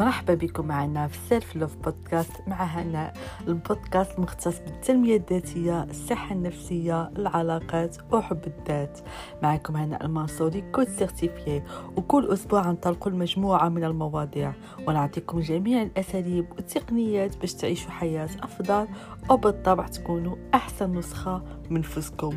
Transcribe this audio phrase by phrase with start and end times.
[0.00, 3.12] مرحبا بكم معنا في Self Love Podcast مع هنا
[3.48, 9.00] البودكاست المختص بالتنمية الذاتية الصحة النفسية العلاقات وحب الذات.
[9.42, 11.62] معكم هنا المنصوري coach certifiée
[11.96, 14.52] وكل أسبوع نطلقوا المجموعة من المواضيع.
[14.88, 18.88] ونعطيكم جميع الأساليب والتقنيات باش تعيشوا حياة أفضل
[19.30, 22.34] وبالطبع تكونوا أحسن نسخة من نفسكم.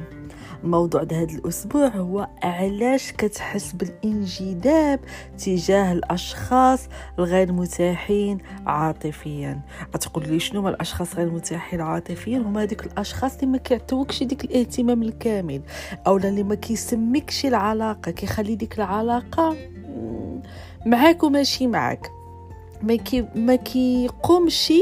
[0.63, 4.99] الموضوع هذا الأسبوع هو علاش كتحس بالإنجذاب
[5.37, 6.87] تجاه الأشخاص
[7.19, 9.61] الغير متاحين عاطفيا؟
[9.95, 14.43] غتقول لي شنو هما الأشخاص غير متاحين عاطفيا؟ هما هذوك الأشخاص اللي ما كيعطيوكش ديك
[14.43, 15.61] الاهتمام الكامل
[16.07, 19.57] أو اللي ما كيسميكش العلاقة كيخلي ديك العلاقة
[20.85, 22.11] معاك وماشي معاك.
[22.81, 24.73] ما كي ما كيقومش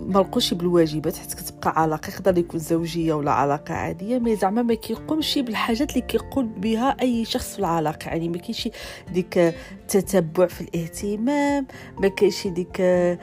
[0.00, 4.74] ما لقوش بالواجبات حيت كتبقى علاقة يقدر يكون زوجية ولا علاقة عادية مي زعما ما
[4.74, 8.08] كيقومش بالحاجات اللي كيقول بها أي شخص في العلاقة.
[8.08, 8.68] يعني ما كاينش
[9.12, 9.54] ديك
[9.88, 11.66] تتبع في الاهتمام
[11.98, 13.18] ما كاينش ديك آه،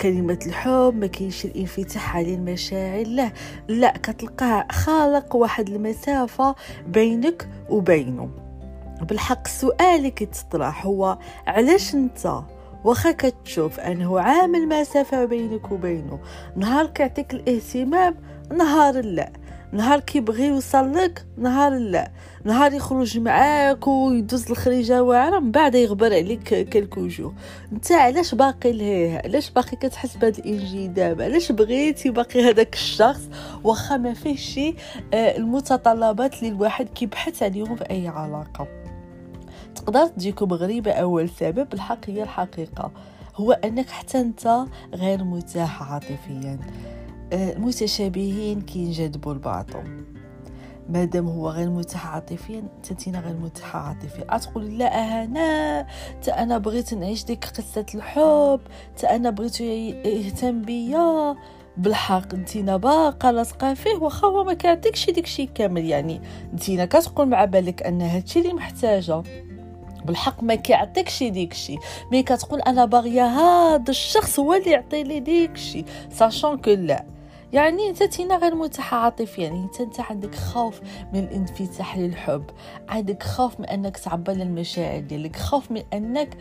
[0.00, 3.06] كلمه الحب ما كاينش الانفتاح على المشاعر.
[3.06, 3.32] لا
[3.68, 6.54] لا كتلقاه خالق واحد المسافة
[6.86, 8.28] بينك وبينه.
[9.02, 12.42] بالحق السؤال اللي كيتطرح هو علاش انت
[12.84, 16.18] واخا كتشوف انه عامل مسافه بينك وبينه.
[16.56, 18.14] نهار كيعطيك الاهتمام
[18.56, 19.32] نهار لا.
[19.72, 22.10] نهار كيبغي يوصل لك نهار لا.
[22.44, 27.32] نهار يخرج معاك ويدوز الخريجة واعره من بعد يغبر عليك كلكو جو
[27.72, 33.28] أنت علاش باقي لهيه؟ علاش باقي كتحس بهذا الانجذاب علاش بغيتي باقي هذاك الشخص؟
[33.64, 34.60] واخا ما فيهش
[35.14, 38.83] آه، المتطلبات اللي الواحد كيبحث عليهم في أي علاقة.
[39.84, 42.90] تقدر تجيكم غريبة أول سبب الحق هي الحقيقة
[43.36, 46.58] هو أنك حتى أنت غير متاح عاطفيا.
[47.32, 50.04] آه، المتشابهين كينجذبوا لبعضهم.
[50.88, 54.38] مادام هو غير متاح عاطفيا تنتينا غير متاحة عاطفيا.
[54.38, 55.86] تقول لا أنا
[56.22, 58.60] تا أنا بغيت نعيش ديك قصة الحب
[58.96, 61.36] تا أنا بغيت يهتم بيا.
[61.76, 65.84] بالحق نتينا باقا لاصقة فيه واخا هو ما كيعطيكش داكشي كامل.
[65.84, 66.20] يعني
[66.54, 69.22] نتينا كتقول مع بالك أن هادشي اللي محتاجة.
[70.04, 71.76] بالحق ما كيعطيكش ديكشي
[72.12, 77.04] مي كتقول أنا باغية هذا الشخص هو اللي يعطي لي ديكشي ساشون كو لا.
[77.52, 80.80] يعني أنت تينا غير متاح عاطفيا يعني انت أنت عندك خوف
[81.12, 82.44] من الانفتاح للحب.
[82.88, 85.36] عندك خوف من أنك تعبر للمشاعر ديالك.
[85.36, 86.36] خوف من أنك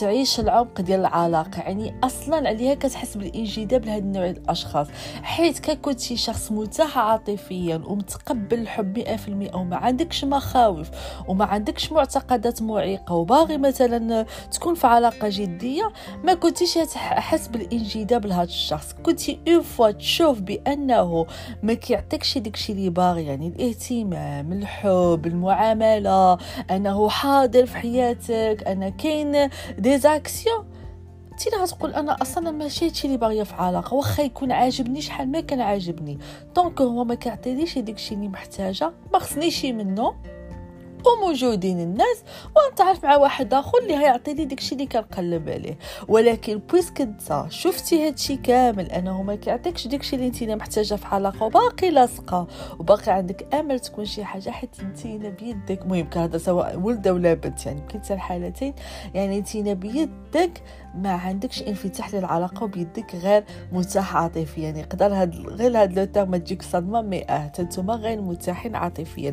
[0.00, 1.60] تعيش العمق ديال العلاقة.
[1.60, 4.86] يعني أصلا عليها كتحس بالإنجذاب لهذا النوع الأشخاص.
[5.22, 10.90] حيت كنتي شخص متاح عاطفيا ومتقبل الحب 100% وما عندكش مخاوف
[11.28, 15.92] وما عندكش معتقدات معيقة وباغي مثلا تكون في علاقة جدية
[16.24, 18.92] ما كنتيش تحس بالإنجذاب لهذا الشخص.
[18.92, 21.26] كنتي en fait تشوف بأنه
[21.62, 23.24] ما كيعطيكش داكشي اللي باغي.
[23.26, 26.38] يعني الاهتمام الحب المعاملة
[26.70, 29.35] أنه حاضر في حياتك أنا كاين
[29.78, 30.64] des actions
[31.32, 35.40] انت غتقول أنا أصلا ماشي هادشي اللي باغيه في علاقه واخا يكون عاجبني شحال ما
[35.40, 36.18] كان عاجبني.
[36.56, 38.92] donc هو ما كيعطينيش داكشي اللي محتاجة.
[39.12, 40.14] ما خصنيش منه.
[41.06, 42.22] وموجودين الناس
[42.56, 45.78] ونتعرف مع واحد آخر اللي هيعطيني داكشي اللي كنقلب عليه.
[46.08, 51.46] ولكن puisque أنت شفتي هادشي كامل انه ما كيعطيكش داكشي اللي انت محتاجة في علاقه
[51.46, 52.46] وباقي لاصقة
[52.78, 55.82] وباقي عندك أمل تكون شي حاجة حيت انت بيدك.
[55.82, 58.74] المهم هذا سواء ولد ولا بنت يعني كلتا الحالتين
[59.14, 60.62] يعني انت بيدك
[60.94, 64.62] ما عندكش انفتاح للعلاقة وبيدك غير متاح عاطفيا.
[64.62, 67.52] يعني يقدر هاد غير هاد le terme تجيك صدمة mais آه
[67.88, 69.32] غير متاحين عاطفيا.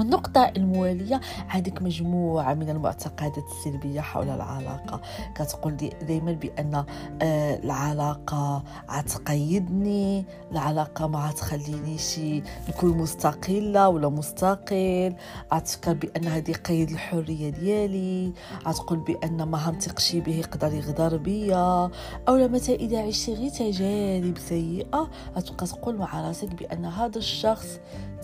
[0.00, 5.00] النقطة الموالية عندك مجموعة من المعتقدات السلبية حول العلاقة.
[5.34, 6.84] كتقول دي دايما بأن
[7.22, 12.20] آه العلاقة عتقيدني العلاقة ما عتخلينيش
[12.68, 15.14] نكون مستقلة ولا مستقل.
[15.52, 18.32] عتفكر بأن هذه قيد الحرية ديالي.
[18.66, 21.90] عتقول بأن ما هنطقش به يقدر يغدر بيا.
[22.28, 25.10] أو متى إذا عشت غير تجارب سيئة.
[25.36, 27.80] غتبقى تقول مع راسك بأن هذا الشخص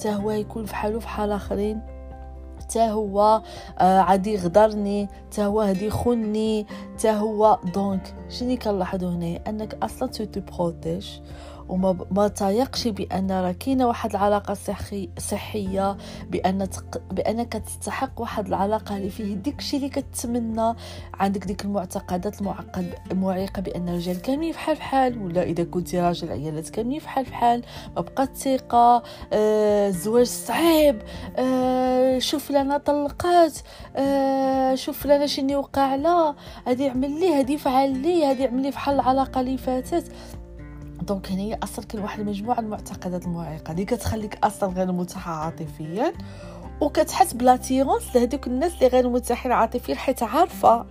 [0.07, 1.09] هو يكون في حاله في
[1.75, 1.97] حال اخرين
[2.61, 3.43] حتى هو
[3.79, 8.15] آه عادي يغدرني حتى هو هادي يخونني حتى هو donc.
[8.29, 11.09] شنو كنلاحظوا هنا أنك أصلا tu protèges
[11.69, 15.97] وما ما تايقش بأن راه كاينة واحد العلاقة صحي صحية
[16.31, 17.03] بأن تق...
[17.11, 20.75] بأنك تستحق واحد العلاقة اللي فيه داكشي اللي كتمنى
[21.15, 26.69] عندك ديك المعتقدات المعقد المعيقة بأن الرجال كاملين فحال فحال ولا إذا كنتي راجل عيالات
[26.69, 27.63] كاملين فحال فحال
[27.97, 29.03] ما بقات الثقه
[29.33, 31.03] آه الزواج صعيب
[31.37, 33.59] آه شوف لنا طلقات
[33.97, 36.37] آه شوف لنا شنو وقع لها
[36.67, 40.13] هادي عمل لي هادي فعل لي هادي عمل لي فحال العلاقة اللي فاتت.
[41.07, 46.13] donc هنا أصلا كاين واحد المجموعه المعتقدات المعيقة اللي كتخليك أصلا غير متاحه عاطفيا
[46.81, 50.87] وكتحس ب l'attirance لهذوك الناس اللي غير متاحين عاطفيا حيت عارفة.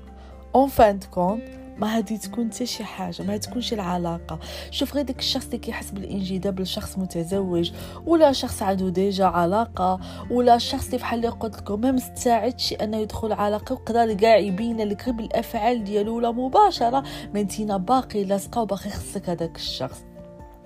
[0.56, 1.44] en fin de compte
[1.78, 4.40] ما هادي تكون حتى شي حاجة ما تكونش العلاقة.
[4.72, 7.72] شوف غير داك الشخص اللي كيحس بالانجذاب لشخص متزوج
[8.06, 10.00] ولا شخص عنده déjà علاقة
[10.32, 14.78] ولا شخص اللي بحال اللي قلت لكم ما مستعدش أنه يدخل علاقة وقدر كاع يبين
[14.78, 17.04] لك بالأفعال ديالو ولا مباشرة.
[17.34, 20.04] mais انتينا باقي لاصقه وباقي خصك هذاك الشخص.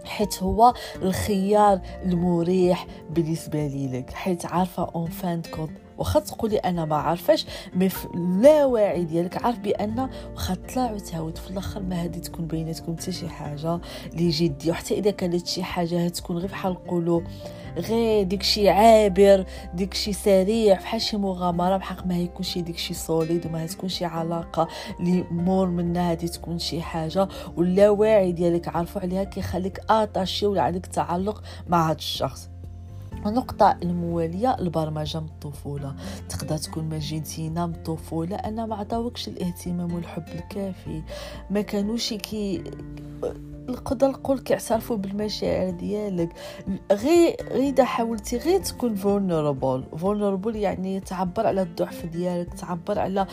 [0.06, 6.86] حيت هو الخيار المريح بالنسبة لك حيت عارفة en fin de compte واخا تقولي أنا
[6.86, 12.20] ما عارفاش mais في اللاواعي ديالك عارف بأن واخا طلع وتعاود في الآخر ما هادي
[12.20, 13.80] تكون بيناتكم حتى شي حاجة
[14.14, 17.22] اللي جديه وحتى إذا كانت شي حاجة تكون غير بحال نقولوا
[17.78, 23.90] غير ديكشي عابر ديكشي سريع بحال شي مغامرة بحق ما يكونش ديكشي solide وما تكون
[23.90, 24.68] شي علاقة
[25.00, 27.28] اللي مور منها هادي تكون شي حاجة.
[27.58, 32.50] واللاواعي ديالك عارفوا عليها كيخليك attaché ولا عندك تعلق مع هاد الشخص.
[33.26, 35.96] النقطة الموالية البرمجة من الطفولة
[36.30, 41.04] تقدر تكون ما جيتينا من الطفولة أنا ما عطاوكش الاهتمام والحب الكافي.
[41.50, 42.64] ما كانوش كي
[43.70, 46.30] نقدر نقول كيعترفوا بالمشاعر ديالك.
[46.92, 53.28] غير غير إذا حاولتي غير تكون vulnérable vulnérable يعني تعبر على الضعف ديالك تعبر على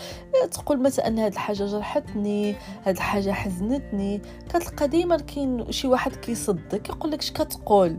[0.51, 2.55] تقول مثلا هاد الحاجة جرحتني
[2.85, 4.21] هاد الحاجة حزنتني.
[4.49, 7.99] كتلقى ديما كاين شي واحد كيصدك يقول لك اش كتقول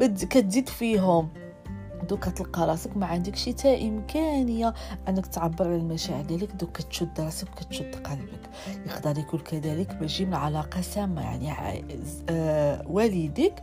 [0.00, 1.28] كتزيد فيهم.
[2.08, 4.74] دوك كتلقى راسك ما عندك شي تا إمكانية
[5.08, 6.52] أنك تعبر على المشاعر ديالك.
[6.52, 8.40] دوك كتشد راسك وكتشد قلبك.
[8.86, 11.22] يقدر يكون كذلك باجي من علاقة سامة.
[11.22, 11.52] يعني
[12.28, 13.54] آه والديك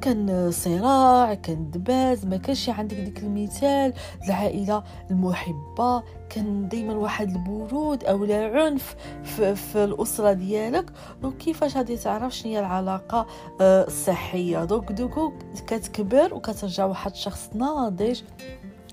[0.00, 3.92] كان صراع كان دباز ما كانش عندك ديك المثال.
[4.26, 10.90] العائلة المحبة كان دائما واحد البرود أو لا عنف في, في الأسرة ديالك.
[11.22, 13.26] donc كيفاش غادي تعرف شنو هي العلاقة
[13.60, 15.32] آه، الصحية؟ donc donc
[15.66, 18.20] كتكبر وكترجع واحد الشخص ناضج.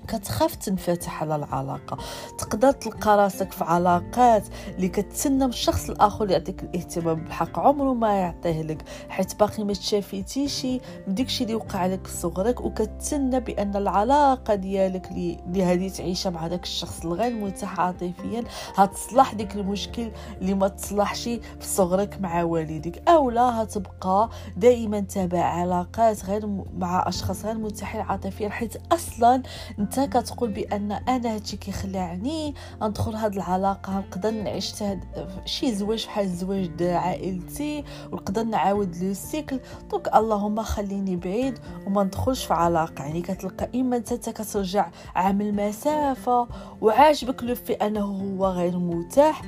[0.08, 1.98] كتخاف تنفتح على العلاقة.
[2.38, 7.58] تقدر تلقى راسك في علاقات اللي كتسنى من الشخص الآخر يعطيك الاهتمام بالحق.
[7.58, 10.64] عمره ما يعطيه لك حيت باقي ما تشافيتيش
[11.06, 16.62] من داكشي اللي وقع لك صغرك وكتسنى بأن العلاقة ديالك اللي هذه تعيشها مع داك
[16.62, 18.44] الشخص الغير مرتاح عاطفيا
[18.74, 20.10] هتصلح ديك المشكل
[20.40, 26.46] اللي ما تصلحش في صغرك مع والديك أو لا هتبقى دائما تابع علاقات غير
[26.78, 29.42] مع أشخاص غير مرتاحين عاطفيا حيت أصلا
[29.78, 34.74] أنت كتقول بأن أنا هادشي كيخلعني ندخل هاد العلاقة نقدر نعيش
[35.44, 39.60] شي زواج بحال ديال عائلتي ونقدر نعاود لو سيكل.
[39.90, 43.04] دونك اللهم خليني بعيد وما ندخلش في علاقة.
[43.04, 46.48] يعني كتلقى إما أنت كترجع عامل مسافه
[46.80, 49.42] وعاجبك لو في أنه هو غير مرتاح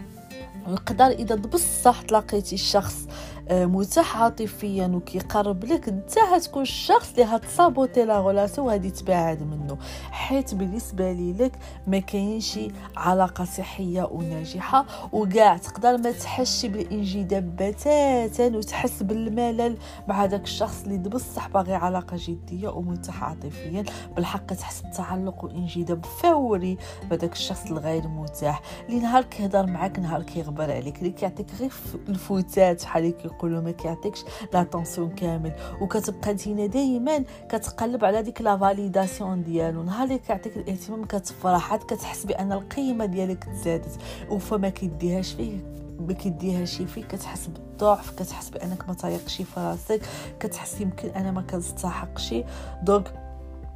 [0.69, 3.07] ويقدر إذا بصح تلاقيتي الشخص
[3.51, 9.79] متاح عاطفيا وكيقرب لك انت هتكون الشخص اللي هتصابوتي لا غولاسيون وهادي تبعد منه.
[10.11, 11.53] حيت بالنسبة لي لك
[11.87, 12.59] ما كاينش
[12.97, 19.79] علاقة صحية وناجحة وكاع تقدر ما تحسش بالانجذاب بتاتا وتحس بالملل
[20.09, 23.85] مع داك الشخص اللي بصح باغي علاقة جدية ومتاح عاطفيا.
[24.17, 26.79] بالحق تحس بتعلق وانجذاب فوري
[27.11, 28.63] بهذاك الشخص الغير متاح.
[28.89, 31.73] اللي نهار كيهضر معاك نهار كيغبر عليك اللي كيعطيك غير
[32.09, 34.25] الفوتات بحال كيقولوا ما كيعطيكش
[34.55, 35.53] l'attention كامل.
[35.81, 39.83] وكتبقى انتينا دائما كتقلب على ديك la validation ديالو.
[39.83, 43.99] نهار اللي كيعطيك الاهتمام كتفرح عاد كتحس بأن القيمة ديالك تزادت.
[44.31, 45.59] وفما كيديهاش فيه
[46.01, 50.01] ما كيديهاش فيك كتحس بالضعف كتحس بأنك ما طايقش في راسك
[50.41, 52.35] كتحس يمكن أنا ما كنستحقش.
[52.83, 53.13] donc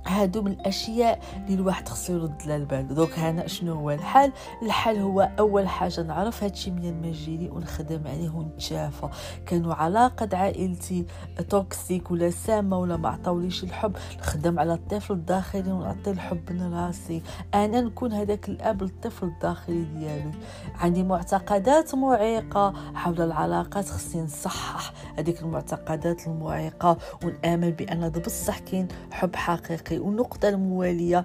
[0.06, 4.32] هادو من الأشياء اللي الواحد خصو يرد لها البال donc هنا شنو هو الحل
[4.62, 9.08] الحل هو أول حاجة نعرف هادشي منين ما جيني ونخدم عليه ونتشافى.
[9.46, 11.06] كانوا علاقة عائلتي
[11.48, 17.22] toxique ولا سامة ولا ما عطاوليش الحب نخدم على الطفل الداخلي ونعطي الحب من راسي.
[17.54, 20.30] أنا نكون هذاك الأب للطفل الداخلي ديالي.
[20.74, 29.36] عندي معتقدات معيقة حول العلاقات خصني نصحح هذيك المعتقدات المعيقة ونآمن بأن بصح كاين حب
[29.36, 29.93] حقيقي.
[29.98, 31.24] والنقطة الموالية.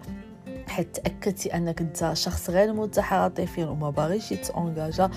[0.68, 5.10] حيت تأكدتي أنك أنت شخص غير مرتاح عاطفيا وما باغيش يتونجاجا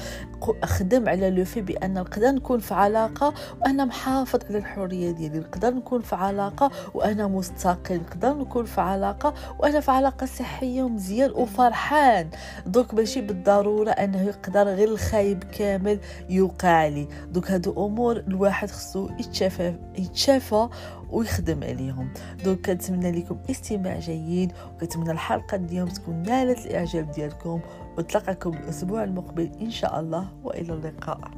[0.65, 5.39] خدم على لو في بأن نقدر نكون في علاقة وأنا محافظ على الحرية ديالي.
[5.39, 7.97] نقدر نكون في علاقة وأنا مستقل.
[7.97, 12.31] نقدر نكون في علاقة وأنا في علاقة صحية ومزيان وفرحان.
[12.67, 17.09] دوك ماشي بالضرورة أنه يقدر غير الخايب كامل يوقع لي.
[17.31, 20.69] دوك هادو أمور الواحد خصو يتشافى يتشافى
[21.13, 22.13] ويخدم عليهم.
[22.45, 27.61] دونك كنتمنى لكم استماع جيد وكنتمنى الحلقة اليوم تكون نالت الإعجاب ديالكم.
[27.99, 31.31] وتلقاكم الأسبوع المقبل إن شاء الله وإلى اللقاء.